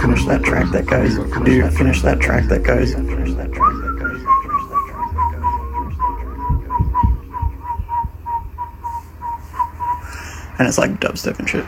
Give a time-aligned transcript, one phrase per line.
[0.00, 3.96] finish that track that goes, do finish that track that goes, finish that track that
[3.98, 4.22] goes.
[10.58, 11.64] And it's like dubstep and shit.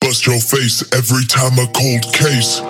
[0.00, 2.60] Bust your face every time a cold case.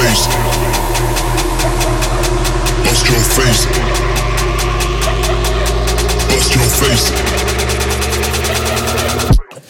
[0.00, 0.26] face.
[2.84, 3.66] Bust your face.
[6.28, 7.10] Bust your face.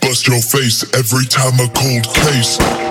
[0.01, 2.88] Bust your face every time a cold case.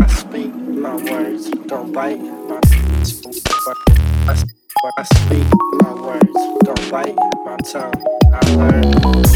[0.00, 2.60] I speak my words, don't bite my
[4.98, 5.46] I speak
[5.82, 8.04] my words, don't bite my tongue.
[8.32, 9.27] I learn.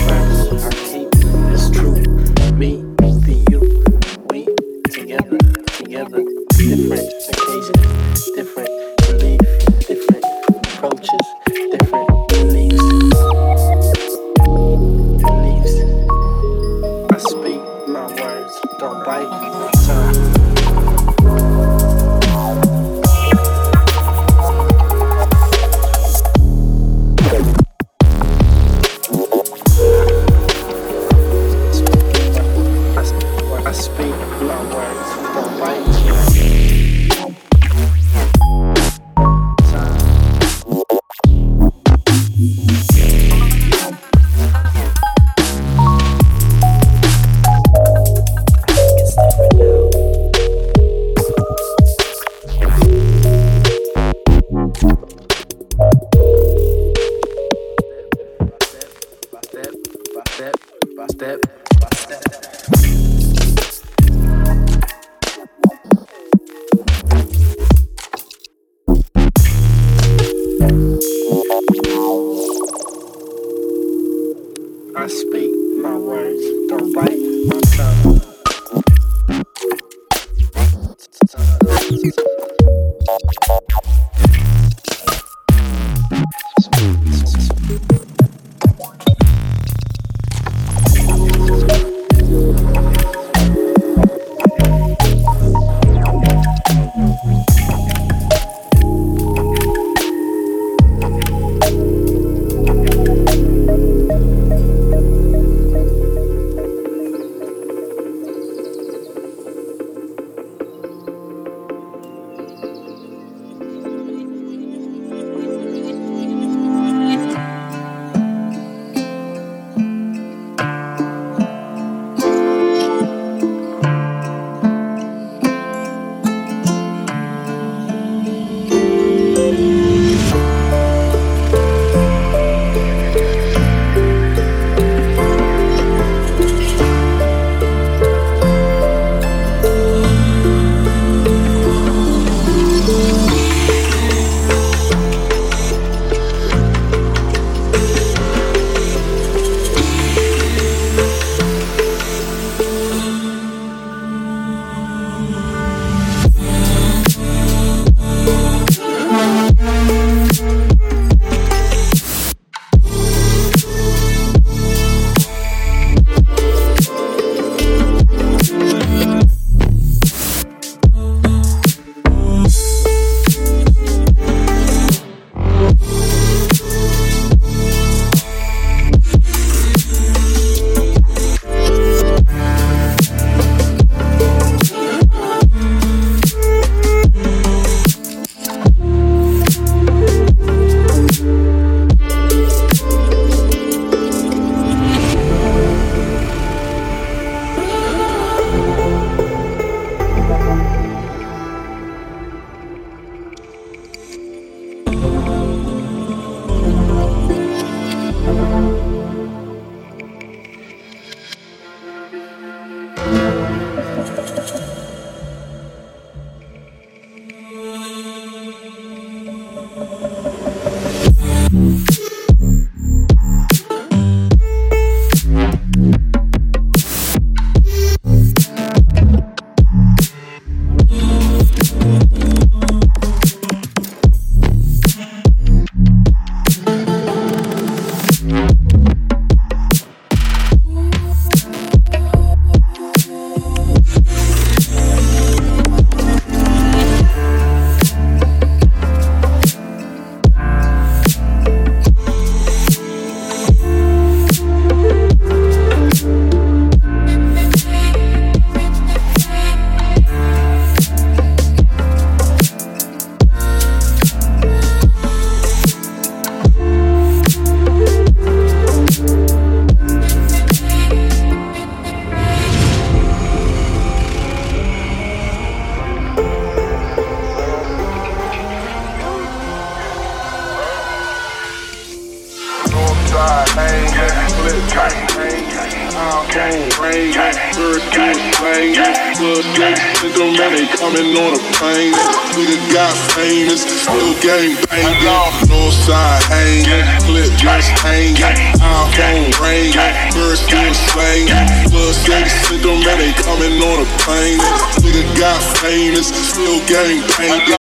[286.83, 287.13] Rain,
[287.55, 288.75] birds do slang.
[289.19, 291.95] Blood gangsta, the man, they coming on a plane.
[292.35, 295.49] Nigga got famous, still gang banging.
[295.49, 298.17] Northside hanging, clip just hanging.
[298.59, 301.27] iPhone ringing, birds still slang.
[301.71, 304.39] Blood gangsta, the man, they coming on a plane.
[304.83, 307.62] Nigga got famous, still gang banging.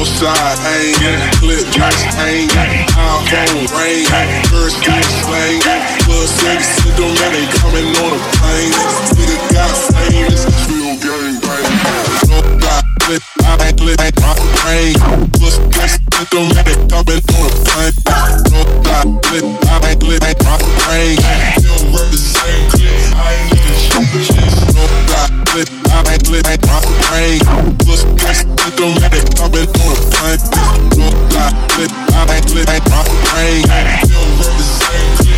[0.00, 1.60] Northside hanging, clip
[2.16, 2.48] hanging,
[2.88, 5.60] iPhone ringing, birds still slanging,
[6.08, 6.24] blood
[6.96, 8.72] the man they coming on a plane.
[9.12, 11.68] Nigga got famous, still gang bang.
[12.32, 13.20] Northside clip,
[13.60, 14.16] ain't clip, ain't
[14.64, 14.96] rain.
[15.36, 16.00] Blood sexy,
[16.32, 17.92] the man they coming on a plane.
[18.48, 19.44] Northside clip,
[19.84, 20.40] ain't clip, ain't
[20.88, 21.20] rain.
[21.60, 22.72] Still represent
[23.20, 23.69] I ain't
[24.18, 24.34] shit.
[24.74, 27.38] Northside clip, I ain't clip, ain't rock rain.
[27.86, 28.44] Blood sexy,
[28.74, 30.42] the man they coming on a plane.
[30.98, 33.62] Northside clip, I ain't clip, ain't rock rain.
[34.02, 35.29] Still represent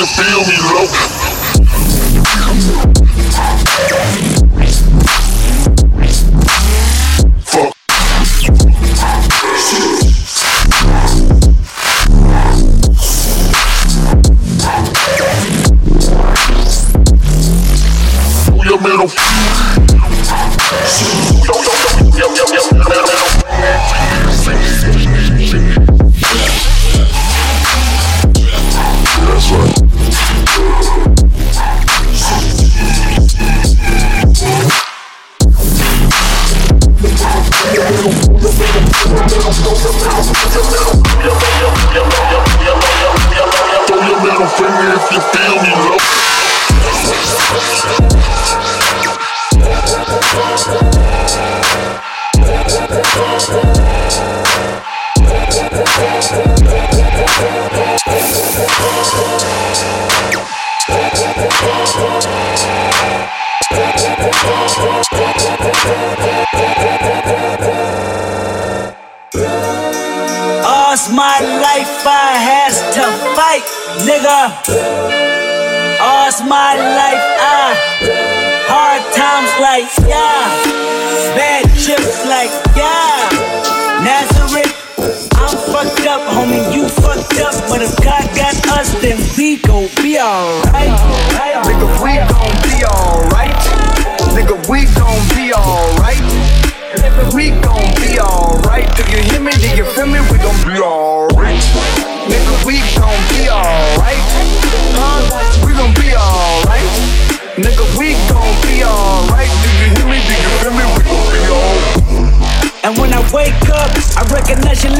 [0.00, 0.39] can feel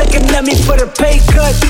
[0.01, 1.69] looking at me for the pay cut.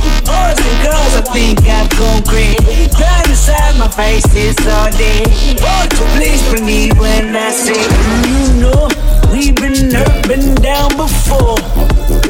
[0.25, 2.57] Boys and girls, I think I've gone great.
[2.97, 5.23] Blind inside my faces all day.
[5.61, 8.87] Won't you please me when I say, mm, you know,
[9.31, 11.57] we've been up and down before.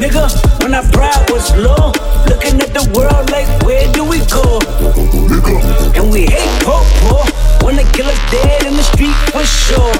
[0.00, 0.30] Nigga,
[0.62, 1.92] when our pride was low,
[2.28, 4.58] looking at the world like, where do we go?
[5.28, 5.98] Nigga.
[5.98, 7.24] And we hate poor, poor.
[7.62, 9.94] Wanna kill us dead in the street for sure.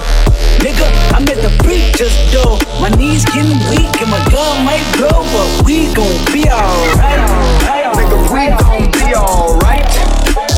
[0.58, 2.58] Nigga, I'm at the preacher's door.
[2.80, 7.61] My knees getting weak and my gun might blow, but we gon' be alright.
[7.62, 9.92] Nigga, we gon' be alright.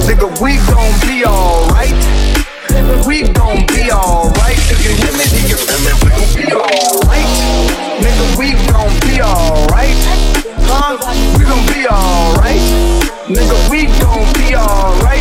[0.07, 2.01] Nigga, we gon' be alright.
[3.07, 4.59] We gon' be alright.
[4.71, 5.93] If you hear me, then you feel me.
[6.03, 7.31] We gon' be alright.
[8.01, 10.01] Nigga, we gon' be alright.
[10.67, 10.97] Huh?
[11.39, 12.65] We gon' be alright.
[13.29, 15.14] Nigga, we gon' be alright.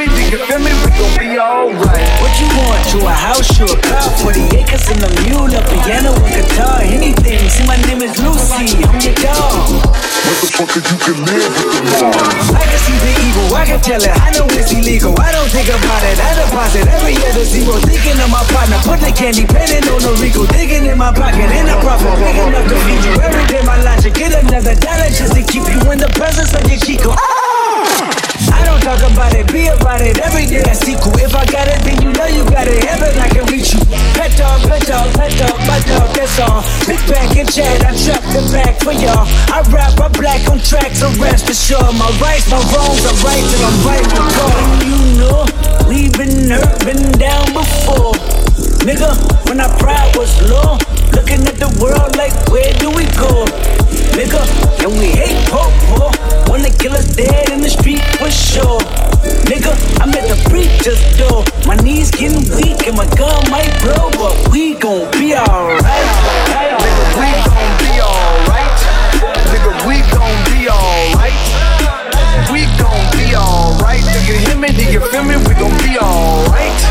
[0.00, 0.72] You me, then you feel me.
[0.80, 2.08] We gon' be alright.
[2.24, 2.80] What you want?
[2.96, 6.80] To a house, to a car, 40 acres and a mule, a piano, a guitar,
[6.80, 7.36] anything.
[7.52, 8.80] See, my name is Lucy.
[8.80, 9.68] I'm your dog.
[10.24, 12.48] motherfucker, you can live with the Mars.
[12.48, 14.08] I can see the evil, I can tell it.
[14.08, 15.12] I know it's illegal.
[15.20, 16.16] I don't think about it.
[16.16, 17.76] I deposit every other zero.
[17.84, 20.48] Thinking of my partner, put the candy, penning on the Regal.
[20.48, 23.20] Digging in my pocket, in a profit, big enough to feed you.
[23.20, 26.64] Every day my logic, get another dollar just to keep you in the presence of
[26.64, 27.12] your Chico.
[27.12, 27.39] Ah!
[27.80, 30.18] I don't talk about it, be about it.
[30.20, 31.16] Every day I see cool.
[31.16, 32.84] If I got it, then you know you got it.
[32.84, 33.80] Heaven, I can reach you.
[34.16, 36.60] Pet dog, pet dog, pet dog, my dog, that's all.
[36.84, 39.24] Big back and chat, I trap the back for y'all.
[39.48, 41.94] I rap, I black on tracks, so rest assured.
[41.96, 44.60] My rights, my wrongs, I right till I'm right call.
[44.84, 45.40] You know,
[45.88, 48.39] we been hurt, down before.
[48.80, 49.12] Nigga,
[49.46, 50.78] when our pride was low,
[51.12, 53.44] looking at the world like, where do we go?
[54.16, 54.40] Nigga,
[54.80, 56.08] and we hate poor, poor.
[56.48, 58.80] Wanna kill us dead in the street for sure.
[59.52, 61.44] Nigga, I'm at the preacher's door.
[61.68, 65.84] My knees getting weak and my gun might blow, but we gon' be alright.
[66.80, 68.80] Nigga, we gon' be alright.
[69.52, 71.36] Nigga, we gon' be alright.
[72.48, 74.04] We gon' be alright.
[74.08, 74.68] Nigga, hear me?
[74.72, 75.36] Do you feel me?
[75.36, 76.89] We gon' be alright.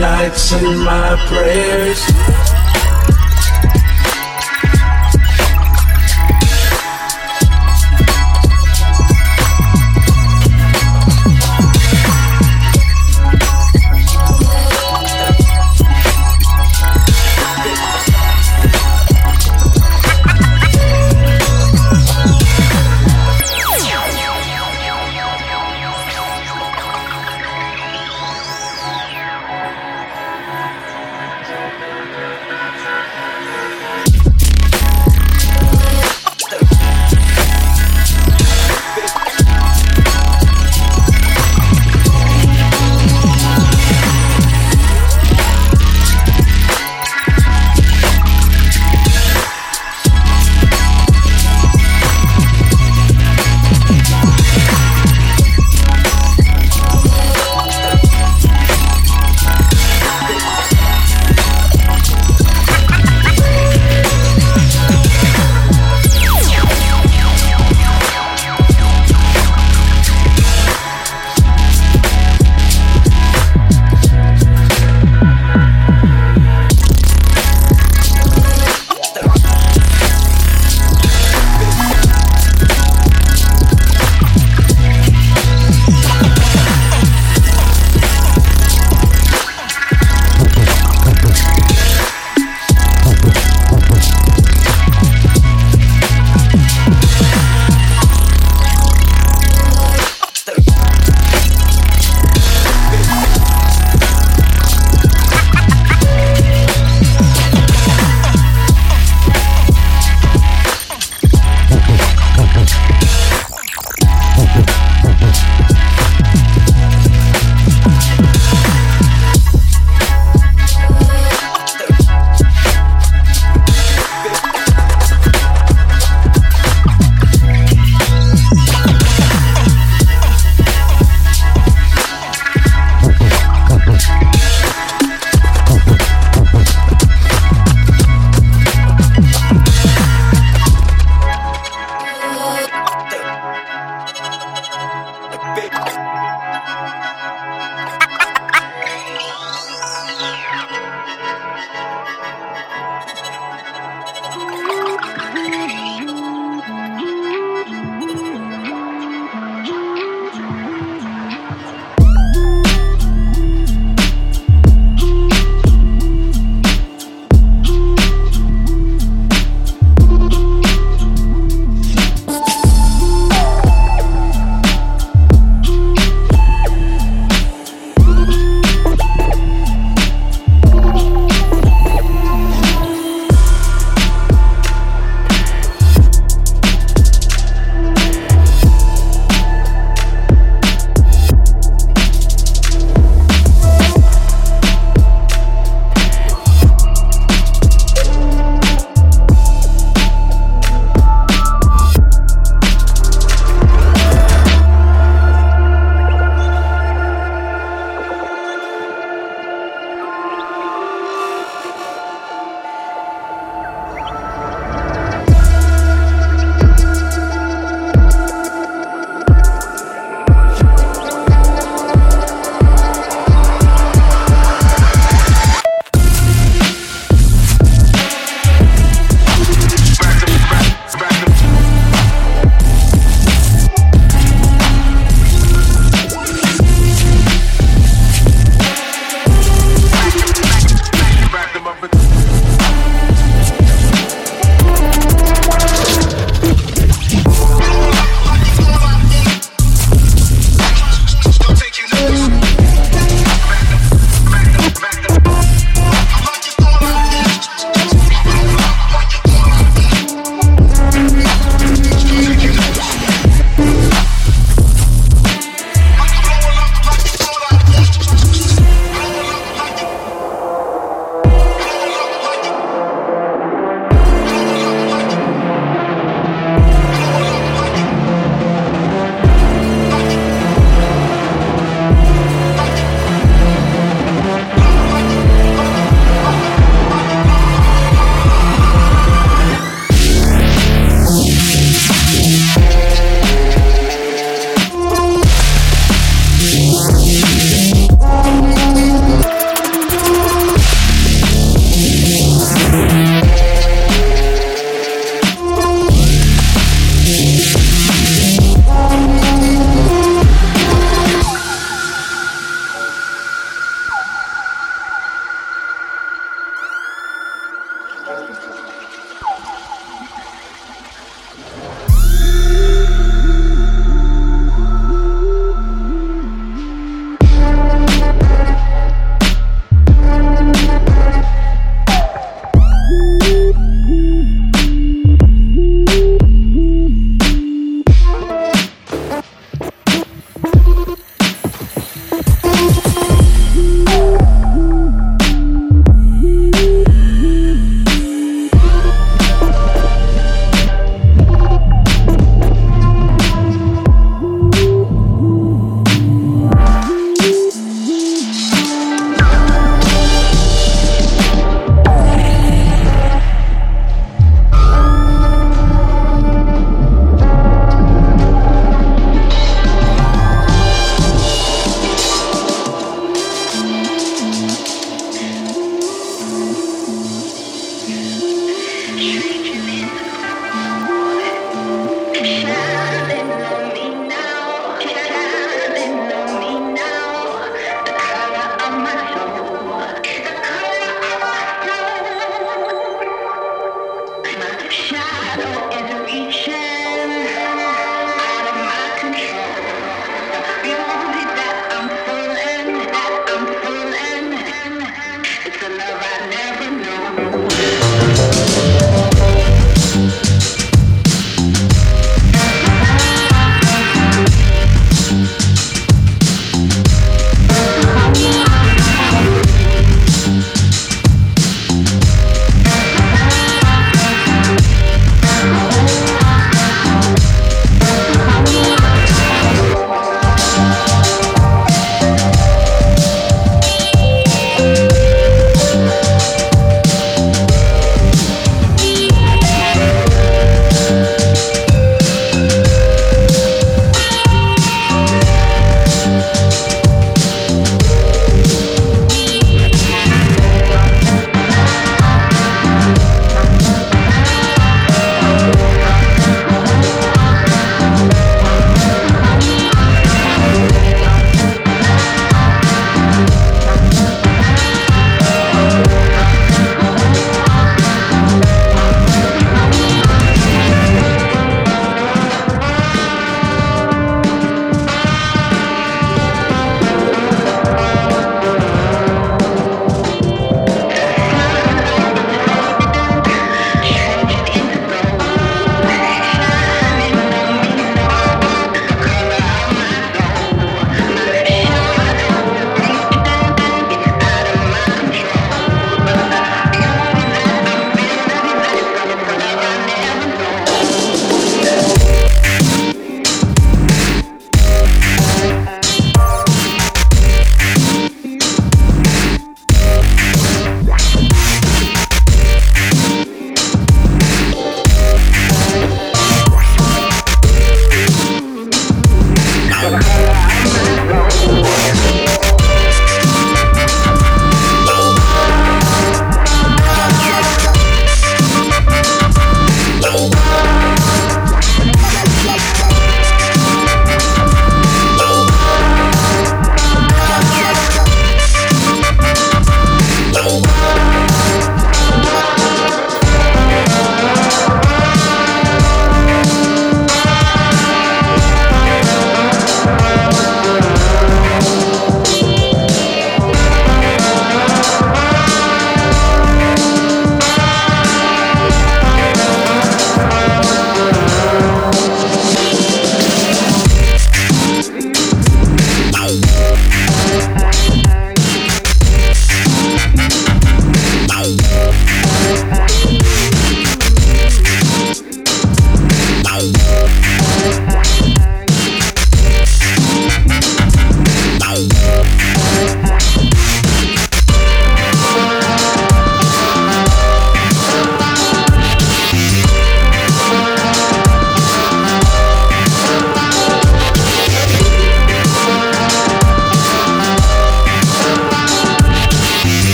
[0.00, 2.29] Nights and my prayers.